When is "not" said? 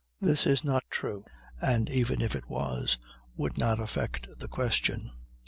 0.63-0.81, 3.59-3.79